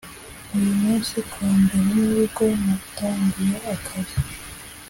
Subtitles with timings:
[0.55, 4.19] uyu munsi kuwa mbere nibwo natangiye akazi